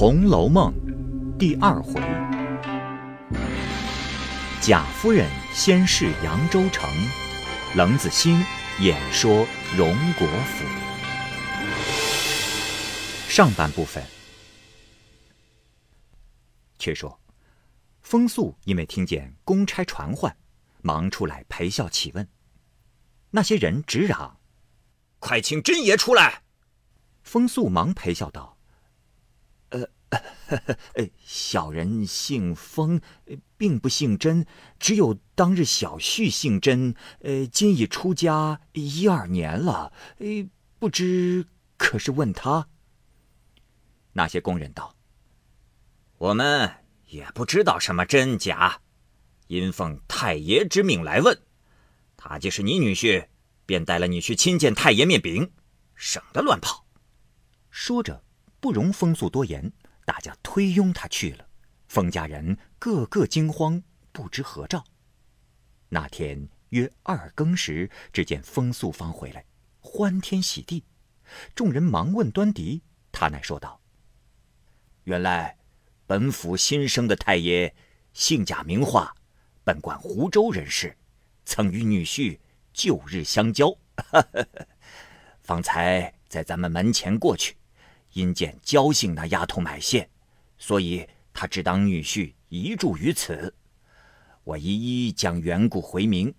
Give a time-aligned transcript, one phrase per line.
[0.00, 0.72] 红楼梦》
[1.36, 2.00] 第二回：
[4.62, 6.88] 贾夫人先试扬州城，
[7.76, 8.42] 冷子兴
[8.78, 10.64] 演说荣国府。
[13.28, 14.02] 上半部分。
[16.78, 17.20] 却说，
[18.00, 20.34] 风素因为听见公差传唤，
[20.80, 22.26] 忙出来陪笑起问。
[23.32, 24.40] 那些人直嚷
[25.20, 26.40] ：“快请真爷出来！”
[27.22, 28.56] 风素忙陪笑道。
[30.56, 33.00] 呵 呵小人姓封，
[33.56, 34.46] 并不姓甄，
[34.78, 36.94] 只有当日小婿姓甄。
[37.20, 40.26] 呃，今已出家一二年了，呃，
[40.78, 41.46] 不知
[41.76, 42.68] 可是问他？
[44.12, 44.96] 那些工人道
[46.18, 46.70] ：“我们
[47.06, 48.80] 也不知道什么真假，
[49.46, 51.40] 因奉太爷之命来问。
[52.16, 53.28] 他既是你女婿，
[53.64, 55.52] 便带了你去亲见太爷面禀，
[55.94, 56.84] 省得乱跑。”
[57.70, 58.24] 说着，
[58.58, 59.72] 不容风速多言。
[60.10, 61.46] 大家推拥他去了，
[61.86, 63.80] 封家人个个惊慌，
[64.10, 64.82] 不知何兆。
[65.88, 69.44] 那天约二更时，只见风素方回来，
[69.78, 70.82] 欢天喜地。
[71.54, 73.80] 众人忙问端倪，他乃说道
[75.06, 75.56] ：“原来
[76.08, 77.72] 本府新生的太爷，
[78.12, 79.14] 姓贾名化，
[79.62, 80.96] 本管湖州人士，
[81.44, 82.40] 曾与女婿
[82.72, 83.78] 旧日相交，
[85.40, 87.54] 方才在咱们门前过去。”
[88.12, 90.08] 因见焦姓那丫头买线，
[90.58, 93.54] 所以他只当女婿移住于此。
[94.44, 96.34] 我一一将缘故回明，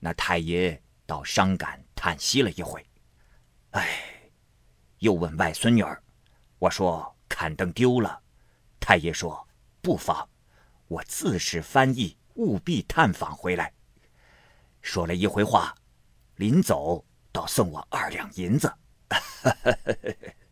[0.00, 2.84] 那太爷倒伤感叹息了一回。
[3.70, 4.30] 唉，
[4.98, 6.02] 又问外孙女儿，
[6.58, 8.20] 我说砍灯丢了，
[8.80, 9.46] 太爷说
[9.80, 10.28] 不妨，
[10.88, 13.72] 我自是翻译，务必探访回来。
[14.82, 15.74] 说了一回话，
[16.36, 18.72] 临走倒送我二两银子。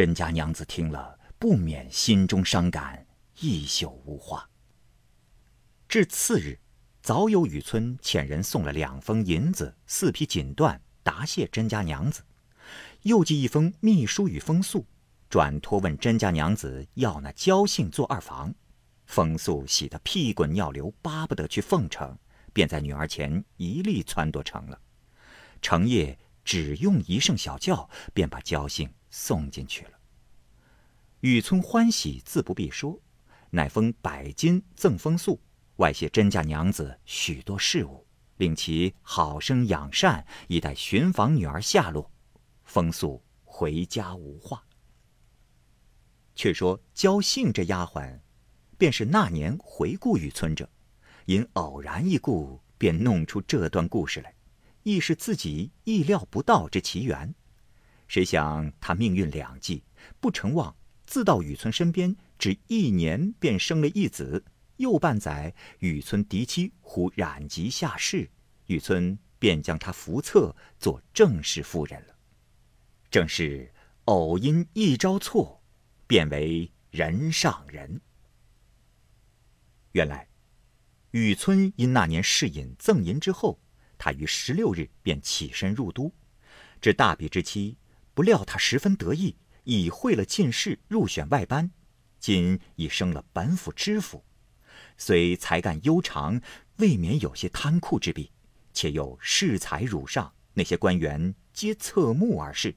[0.00, 3.06] 甄家娘子听了，不免心中伤感，
[3.40, 4.48] 一宿无话。
[5.86, 6.58] 至次日，
[7.02, 12.22] 早有雨村遣人送了两封银子、四匹锦缎，答谢甄家娘子；
[13.02, 14.86] 又寄一封密书与风素，
[15.28, 18.54] 转托问甄家娘子要那焦姓做二房。
[19.04, 22.16] 风素喜得屁滚尿流，巴不得去奉承，
[22.54, 24.80] 便在女儿前一力撺掇成了。
[25.60, 28.90] 成夜只用一声小叫，便把焦姓。
[29.10, 29.90] 送进去了。
[31.20, 32.98] 雨村欢喜自不必说，
[33.50, 35.38] 乃封百金赠风素，
[35.76, 38.06] 外谢甄家娘子许多事物，
[38.38, 42.10] 令其好生养善，以待寻访女儿下落。
[42.64, 44.64] 风素回家无话。
[46.34, 48.20] 却说焦姓这丫鬟，
[48.78, 50.70] 便是那年回顾雨村者，
[51.26, 54.34] 因偶然一故，便弄出这段故事来，
[54.84, 57.34] 亦是自己意料不到之奇缘。
[58.10, 59.84] 谁想他命运两际，
[60.18, 60.74] 不成望
[61.06, 64.44] 自到雨村身边，只一年便生了一子。
[64.78, 68.28] 又半载，雨村嫡妻忽染疾下世，
[68.66, 72.16] 雨村便将他扶册做正室夫人了。
[73.12, 73.72] 正是
[74.06, 75.62] 偶因一朝错，
[76.08, 78.00] 变为人上人。
[79.92, 80.26] 原来，
[81.12, 83.60] 雨村因那年试饮赠银之后，
[83.96, 86.12] 他于十六日便起身入都，
[86.80, 87.76] 至大比之期。
[88.14, 91.70] 不料他十分得意，已会了进士，入选外班，
[92.18, 94.24] 今已升了本府知府。
[94.96, 96.40] 虽才干悠长，
[96.76, 98.30] 未免有些贪酷之弊，
[98.72, 102.76] 且又恃才辱上，那些官员皆侧目而视。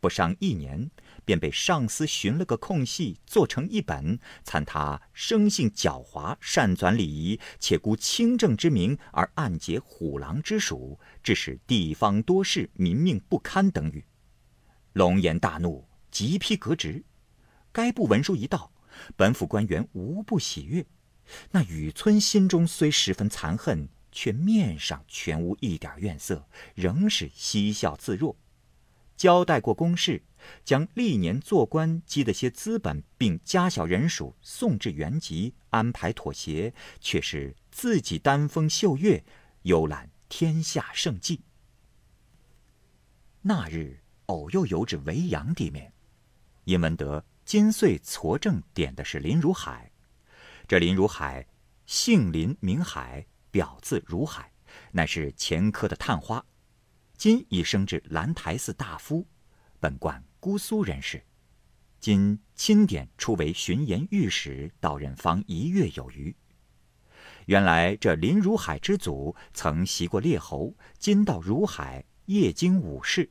[0.00, 0.90] 不上一年，
[1.26, 14.02] 便被上司寻了个空隙，做成一本，参他生性狡猾，善钻礼仪，且孤清正之名而暗结虎狼之属，致使地方多事，民命不堪等语。
[14.92, 17.04] 龙颜大怒，急批革职。
[17.72, 18.72] 该部文书一到，
[19.16, 20.84] 本府官员无不喜悦。
[21.52, 28.36] 那雨村心中虽十分残恨，却面上全无一点怨色，仍是嬉笑自若。
[29.16, 30.24] 交代过公事，
[30.64, 39.22] 将历年做官积的些资本，并家小人属送至原籍，安排妥协，却是自己丹峰秀月，
[39.62, 41.42] 游览天下胜迹。
[43.42, 43.99] 那日。
[44.30, 45.92] 偶又游至维扬地面，
[46.62, 49.90] 因闻得金穗矬正点的是林如海。
[50.68, 51.44] 这林如海，
[51.84, 54.52] 姓林名海，表字如海，
[54.92, 56.44] 乃是前科的探花，
[57.16, 59.26] 今已升至兰台寺大夫，
[59.80, 61.20] 本贯姑苏人士。
[61.98, 66.34] 今钦点出为巡盐御史，到任方一月有余。
[67.46, 73.28] 原来这林如海之祖曾袭过列侯，今到如海，夜经武士。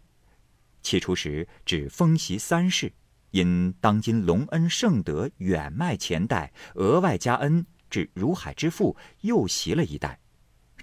[0.89, 2.91] 起初时只封袭三世，
[3.29, 10.19] 因当今隆恩圣德远迈前代，额外加恩，至如海之父又袭了一代，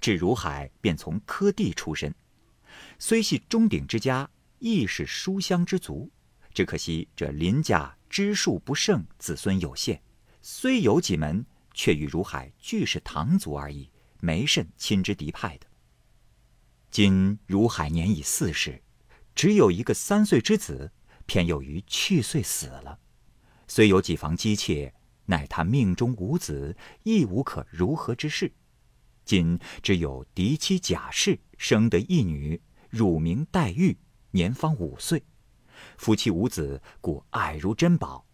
[0.00, 2.14] 至如海便从科第出身，
[3.00, 4.30] 虽系中鼎之家，
[4.60, 6.08] 亦是书香之族。
[6.54, 10.00] 只可惜这林家支数不盛，子孙有限，
[10.40, 11.44] 虽有几门，
[11.74, 15.66] 却与如海俱是堂族而已，没甚亲之敌派的。
[16.92, 18.80] 今如海年已四十，
[19.36, 20.90] 只有一个三岁之子。
[21.28, 23.00] 偏又于去岁死了，
[23.66, 24.94] 虽有几房姬妾，
[25.24, 28.52] 乃他命中无子，亦无可如何之事。
[29.24, 33.98] 今只有嫡妻贾氏生得一女，乳名黛玉，
[34.30, 35.24] 年方五岁。
[35.98, 38.24] 夫妻无子，故爱如珍宝。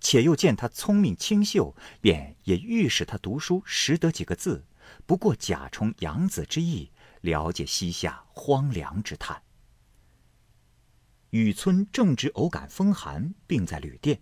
[0.00, 4.66] 且又见他聪明清秀，便也欲使他读书，识得几个字，
[5.06, 6.90] 不过假充养子之意，
[7.20, 9.44] 了解膝下荒凉之叹。
[11.32, 14.20] 雨村正值偶感风寒，病在旅店，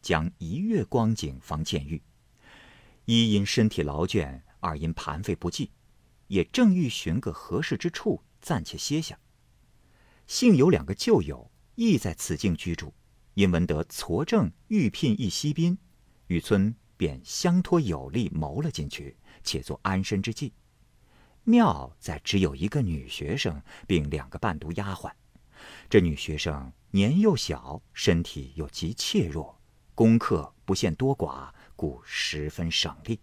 [0.00, 2.00] 将一月光景方见愈。
[3.04, 5.70] 一因身体劳倦，二因盘费不济，
[6.28, 9.18] 也正欲寻个合适之处暂且歇下。
[10.26, 12.94] 幸有两个旧友亦在此境居住，
[13.34, 15.76] 因闻得矬正欲聘一西宾，
[16.28, 19.14] 雨村便相托有力谋了进去，
[19.44, 20.54] 且做安身之计。
[21.44, 25.12] 妙在只有一个女学生，并两个伴读丫鬟。
[25.88, 29.60] 这女学生年幼小，身体又极怯弱，
[29.94, 33.20] 功课不限多寡，故十分省力。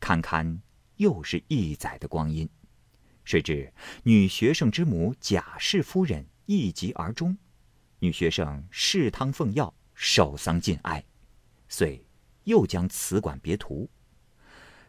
[0.00, 0.60] 堪堪
[0.96, 2.48] 又是一载的光阴，
[3.24, 3.72] 谁知
[4.02, 7.36] 女学生之母贾氏夫人一疾而终，
[8.00, 11.04] 女学生侍汤奉药，守丧尽哀，
[11.68, 12.04] 遂
[12.44, 13.88] 又将此馆别图。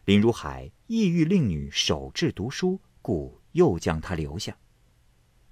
[0.04, 4.56] 林如海意欲令女守志读书，故又将她留下。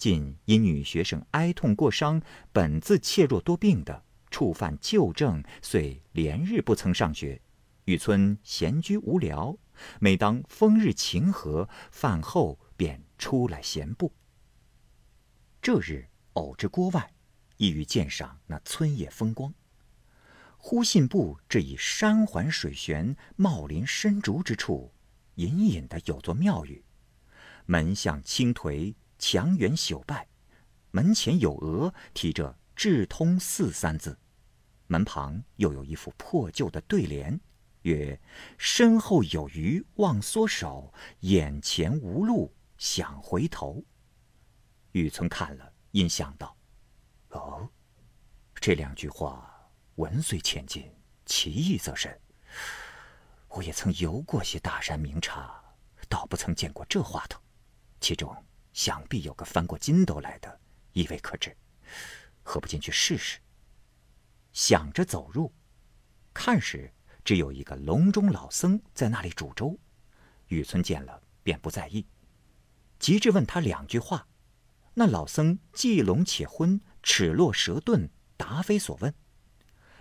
[0.03, 2.21] 近因女学生哀痛过伤，
[2.51, 4.03] 本自怯弱多病的，
[4.33, 7.41] 触犯旧症，遂连日不曾上学。
[7.85, 9.57] 雨村闲居无聊，
[10.01, 14.13] 每当风日晴和，饭后便出来闲步。
[15.61, 17.13] 这日偶至郭外，
[17.59, 19.55] 意欲鉴赏那村野风光，
[20.57, 24.93] 忽信步至以山环水悬、茂林深竹之处，
[25.37, 26.83] 隐隐的有座庙宇，
[27.67, 28.97] 门向青颓。
[29.23, 30.27] 墙垣朽败，
[30.91, 34.19] 门前有额题着“智通寺”三字，
[34.89, 37.41] 门旁又有一副破旧的对联，
[37.83, 38.21] 曰
[38.59, 43.85] ：“身后有余忘缩手，眼前无路想回头。”
[44.91, 46.57] 雨村看了，因想到
[47.31, 47.71] ：“哦，
[48.57, 50.93] 这两句话文虽浅近，
[51.25, 52.21] 其意则深。
[53.47, 55.63] 我也曾游过些大山名刹，
[56.09, 57.41] 倒不曾见过这话头，
[58.01, 58.37] 其中……”
[58.73, 60.61] 想必有个翻过筋斗来的，
[60.93, 61.57] 亦未可知。
[62.43, 63.39] 何不进去试试？
[64.53, 65.53] 想着走入，
[66.35, 66.93] 看时
[67.25, 69.79] 只有一个笼中老僧在那里煮粥。
[70.49, 72.07] 雨村见了，便不在意，
[72.99, 74.27] 急至问他两句话。
[74.95, 79.15] 那老僧既聋且昏，齿落舌钝，答非所问。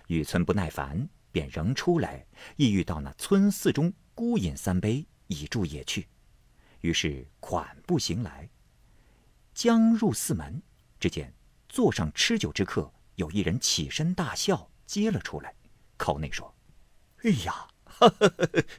[0.08, 2.26] 雨村不耐烦，便仍出来，
[2.58, 6.10] 意欲到那村寺中孤饮三杯，以助野趣。
[6.82, 8.50] 于是款步行来。
[9.62, 10.60] 将入寺门，
[11.00, 11.36] 只见
[11.70, 15.54] 座上吃酒之客，有一人起身大笑，接了出来，
[15.98, 16.56] 口内说
[17.22, 18.32] ：“哎呀，哈 哈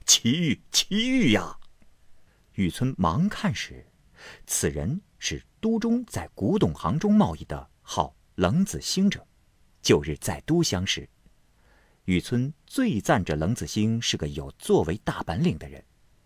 [0.04, 1.56] 奇遇奇遇呀！”
[2.54, 3.86] 雨村忙看时，
[4.44, 9.24] 此人是都中在古董行中贸易的，号冷子兴者，
[9.82, 11.08] 旧日在都相识。
[12.06, 15.84] 雨村最赞这冷子兴是个有作为大本领的人。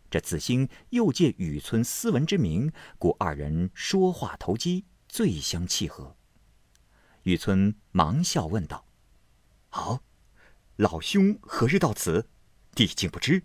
[0.08, 6.16] 这子兴又借雨村斯文之名，故二人说话投机，最相契合。
[7.24, 8.86] 雨村忙笑问道
[9.68, 10.00] ：“好，
[10.76, 12.28] 老兄何日到此？
[12.74, 13.42] 弟竟不知。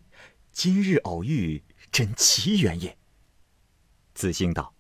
[0.52, 2.96] 今日偶遇，真奇缘也。”
[4.14, 4.76] 子兴道：“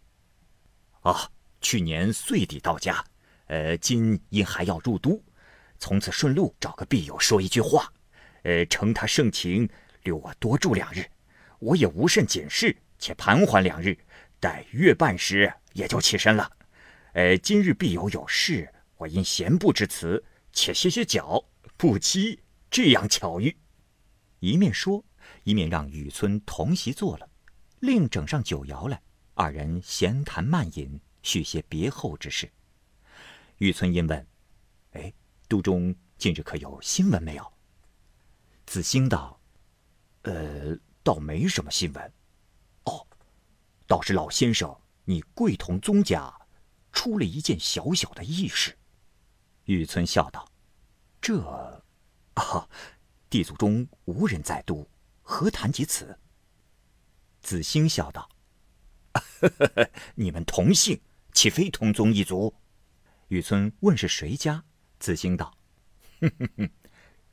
[1.01, 3.03] 啊，去年岁底到家，
[3.47, 5.23] 呃，今因还要入都，
[5.79, 7.91] 从此顺路找个庇友说一句话，
[8.43, 9.67] 呃，承他盛情，
[10.03, 11.03] 留我多住两日。”
[11.61, 13.95] 我也无甚紧事，且盘桓两日，
[14.39, 16.51] 待月半时也就起身了。
[17.13, 21.45] 呃，今日必有有事，我因闲步之辞，且歇歇脚。
[21.77, 22.39] 不期
[22.71, 23.55] 这样巧遇，
[24.39, 25.05] 一面说，
[25.43, 27.29] 一面让雨村同席坐了，
[27.79, 28.99] 另整上酒肴来，
[29.35, 32.51] 二人闲谈慢饮，叙些别后之事。
[33.59, 34.27] 雨村因问
[34.93, 35.13] ：“哎，
[35.47, 37.53] 都中近日可有新闻没有？”
[38.65, 39.39] 子兴道
[40.23, 42.13] ：“呃。”倒没什么新闻，
[42.85, 43.07] 哦，
[43.87, 46.33] 倒是老先生你贵同宗家，
[46.91, 48.77] 出了一件小小的异事。
[49.65, 50.47] 雨村笑道
[51.21, 51.41] ：“这，
[52.35, 52.69] 啊，
[53.29, 54.87] 地祖中无人在都，
[55.21, 56.19] 何谈及此？
[57.41, 58.29] 子兴笑道
[60.15, 62.53] ：“你们同姓，岂非同宗一族？”
[63.29, 64.63] 雨村问是谁家，
[64.99, 65.57] 子兴道
[66.21, 66.69] ：“哼哼哼，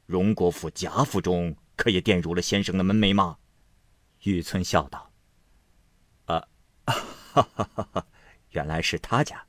[0.06, 3.36] 荣国府贾府中，可也玷辱了先生的门楣吗？”
[4.22, 5.12] 雨村笑道
[6.26, 6.48] ：“啊，
[6.84, 8.06] 哈哈哈哈，
[8.50, 9.46] 原来是他家。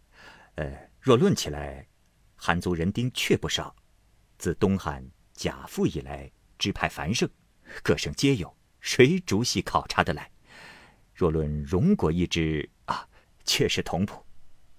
[0.56, 1.88] 呃，若论起来，
[2.36, 3.76] 韩族人丁确不少。
[4.38, 7.30] 自东汉贾父以来，支派繁盛，
[7.84, 10.32] 各省皆有，谁逐细考察得来？
[11.14, 13.08] 若论荣国一支啊，
[13.46, 14.26] 确是同谱。”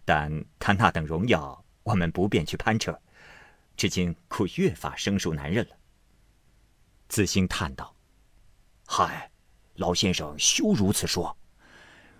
[0.02, 2.98] 但他那等荣耀，我们不便去攀扯，
[3.76, 5.76] 至今可越发生疏难认了。
[7.06, 7.94] 子兴叹道
[8.88, 9.30] ：“嗨，
[9.80, 11.34] 老先生休如此说。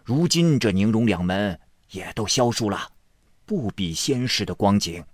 [0.02, 2.90] 如今这宁荣两门也都消疏了，
[3.44, 5.04] 不比先时的光景。”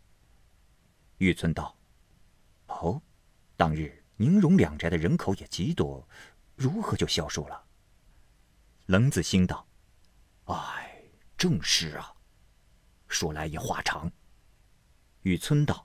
[1.19, 1.77] 玉村道
[2.69, 3.03] ：“哦，
[3.57, 6.09] 当日宁荣两宅的人口也极多，
[6.55, 7.65] 如何就消疏了？”
[8.87, 9.67] 冷子兴道
[10.47, 11.03] ：“哎，
[11.37, 12.15] 正是啊。”
[13.09, 14.11] 说来也话长。
[15.23, 15.85] 雨村道：“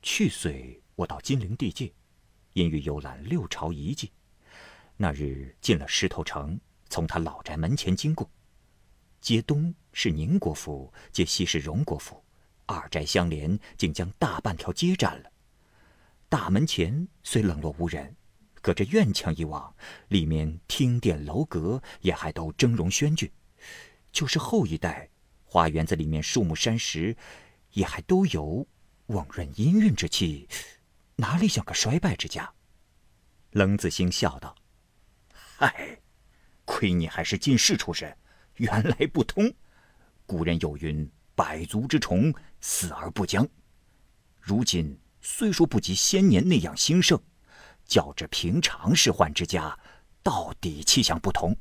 [0.00, 1.92] 去岁我到金陵地界，
[2.54, 4.10] 因欲游览六朝遗迹。
[4.96, 8.30] 那日进了石头城，从他老宅门前经过，
[9.20, 12.24] 街东是宁国府，街西是荣国府，
[12.66, 15.30] 二宅相连，竟将大半条街占了。
[16.28, 18.16] 大门前虽冷落无人，
[18.62, 19.74] 隔着院墙一望，
[20.08, 23.30] 里面厅殿楼阁也还都峥嵘轩峻，
[24.10, 25.08] 就是后一代。”
[25.48, 27.16] 花园子里面树木山石，
[27.72, 28.66] 也还都有
[29.06, 30.48] 温润氤氲之气，
[31.14, 32.52] 哪里像个衰败之家？
[33.52, 34.56] 冷子兴笑道
[35.58, 35.98] ：“嗨，
[36.66, 38.14] 亏你还是进士出身，
[38.56, 39.50] 原来不通。
[40.26, 43.48] 古人有云：‘百足之虫，死而不僵。’
[44.38, 47.18] 如今虽说不及先年那样兴盛，
[47.86, 49.74] 较之平常仕宦之家，
[50.22, 51.56] 到底气象不同。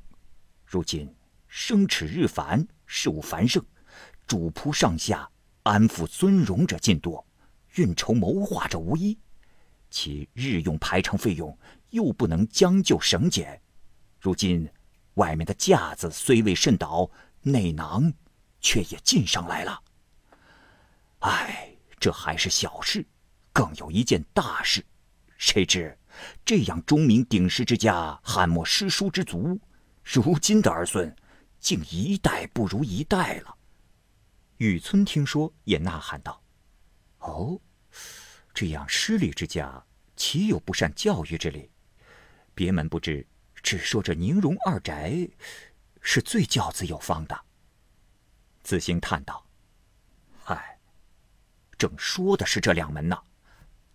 [0.66, 1.16] 如今
[1.48, 3.66] 生齿日繁，事务繁盛。”
[4.28, 5.30] 主仆上下
[5.64, 7.26] 安抚尊荣者尽多，
[7.76, 9.18] 运筹谋划者无一，
[9.90, 11.58] 其日用排场费用
[11.92, 13.62] 又不能将就省减。
[14.26, 14.68] 如今
[15.14, 17.08] 外面的架子虽未甚倒，
[17.44, 18.12] 内囊
[18.60, 19.84] 却也进上来了。
[21.20, 23.06] 唉，这还是小事，
[23.54, 24.84] 更有一件大事。
[25.38, 25.96] 谁知
[26.44, 29.62] 这样钟鸣鼎食之家，汉末诗书之族，
[30.02, 31.16] 如今的儿孙
[31.60, 33.56] 竟一代不如一代了。
[34.58, 36.42] 雨村听说，也呐喊道
[37.20, 37.62] ：“哦，
[38.56, 41.70] 这样失礼之家，岂有不善教育之理？
[42.56, 43.28] 别门不知，
[43.66, 45.28] 只说这宁荣二宅，
[46.00, 47.36] 是最教子有方的。”
[48.62, 49.44] 子兴叹道
[50.46, 50.78] ：“嗨，
[51.76, 53.18] 正说的是这两门呢。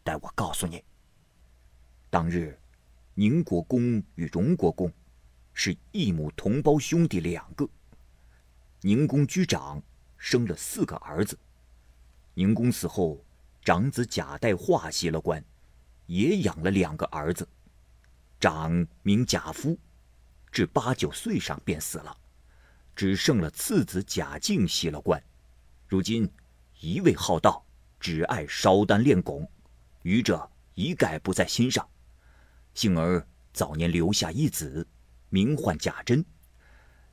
[0.03, 0.83] 待我告诉你，
[2.11, 2.59] 当日
[3.15, 4.93] 宁国公与荣国公，
[5.55, 7.69] 是异母同胞兄弟两个。
[8.81, 9.81] 宁公居长。”
[10.23, 11.39] 生了四个儿子。
[12.35, 13.25] 宁公死后，
[13.65, 15.43] 长子贾代化袭了官，
[16.05, 17.49] 也养了两个儿子。
[18.41, 19.79] 长名贾夫，
[20.51, 22.17] 至八九岁上便死了，
[22.97, 25.23] 只剩了次子贾敬袭了官。
[25.87, 26.27] 如今
[26.81, 27.63] 一味好道，
[28.01, 29.47] 只爱烧丹炼汞，
[30.05, 31.87] 余者一概不在心上。
[32.73, 34.89] 幸而早年留下一子，
[35.29, 36.25] 名唤贾珍，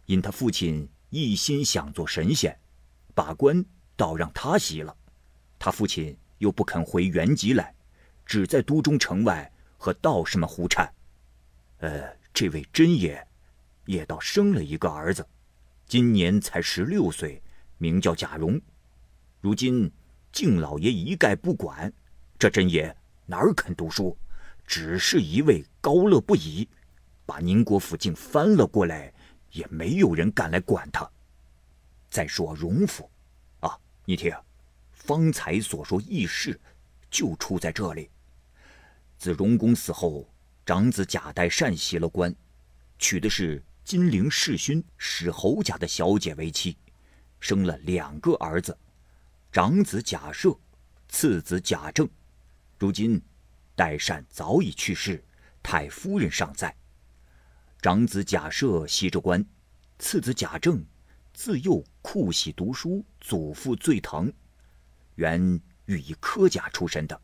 [0.05, 2.57] 因他父亲一心想做神仙。
[3.13, 3.65] 把官
[3.97, 4.95] 倒让他袭了，
[5.59, 7.75] 他父亲又不肯回原籍来，
[8.25, 10.89] 只在都中城外和道士们胡缠。
[11.79, 13.25] 呃，这位真爷
[13.85, 15.25] 也倒生了一个儿子，
[15.85, 17.41] 今年才十六岁，
[17.77, 18.59] 名叫贾蓉。
[19.41, 19.91] 如今
[20.31, 21.91] 敬老爷一概不管，
[22.39, 24.17] 这真爷哪儿肯读书，
[24.65, 26.67] 只是一味高乐不已，
[27.25, 29.13] 把宁国府竟翻了过来，
[29.51, 31.09] 也没有人敢来管他。
[32.09, 33.09] 再说荣府，
[33.59, 34.33] 啊，你听，
[34.91, 36.59] 方才所说轶事，
[37.09, 38.09] 就出在这里。
[39.17, 40.27] 自荣公死后，
[40.67, 42.35] 长子贾代善袭了官，
[42.99, 46.77] 娶的是金陵世勋史侯家的小姐为妻，
[47.39, 48.77] 生了两个儿子，
[49.49, 50.59] 长子贾赦，
[51.07, 52.05] 次子贾政。
[52.77, 53.21] 如今，
[53.77, 55.23] 代善早已去世，
[55.63, 56.75] 太夫人尚在。
[57.81, 59.45] 长子贾赦袭着官，
[59.97, 60.85] 次子贾政。
[61.33, 64.33] 自幼酷喜读书，祖父最疼，
[65.15, 67.21] 原欲以科甲出身的，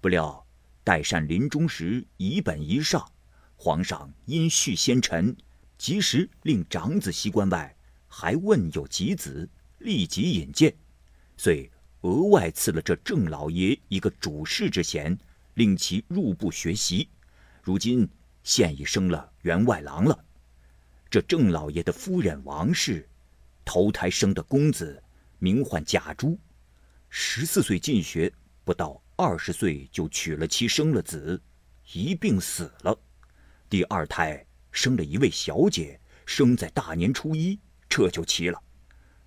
[0.00, 0.46] 不料
[0.88, 3.12] 代善临终时遗本遗上，
[3.56, 5.36] 皇上因恤先臣，
[5.76, 7.76] 及时令长子袭官外，
[8.06, 9.46] 还问有几子，
[9.80, 10.74] 立即引荐，
[11.36, 15.18] 遂额外赐了这郑老爷一个主事之衔，
[15.52, 17.06] 令其入部学习。
[17.60, 18.08] 如今
[18.42, 20.24] 现已升了员外郎了。
[21.10, 23.06] 这郑老爷的夫人王氏，
[23.62, 25.02] 头胎生的公子，
[25.38, 26.38] 名唤贾珠，
[27.10, 28.32] 十四岁进学，
[28.64, 31.42] 不到二十岁就娶了妻，生了子，
[31.92, 32.96] 一病死了。
[33.68, 37.58] 第二胎生了一位小姐，生在大年初一，
[37.88, 38.62] 这就齐了。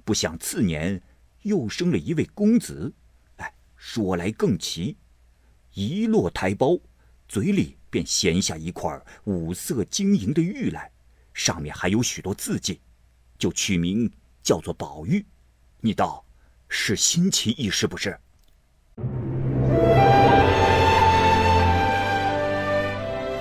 [0.06, 1.04] 不想次年
[1.42, 2.94] 又生了一位公子，
[3.36, 4.96] 哎，说来更奇，
[5.74, 6.80] 一落胎包，
[7.28, 10.90] 嘴里便衔下一块五色晶莹的玉来。
[11.34, 12.80] 上面还有许多字迹，
[13.38, 14.10] 就取名
[14.42, 15.26] 叫做宝玉。
[15.82, 16.26] 你道
[16.70, 18.18] 是新奇异事不是？